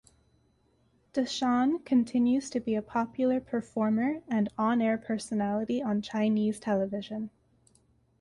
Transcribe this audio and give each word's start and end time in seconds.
Dashan 1.13 1.77
continues 1.85 2.49
to 2.49 2.59
be 2.59 2.73
a 2.73 2.81
popular 2.81 3.39
performer 3.39 4.23
and 4.27 4.49
on-air 4.57 4.97
personality 4.97 5.79
on 5.79 6.01
Chinese 6.01 6.59
television. 6.59 7.29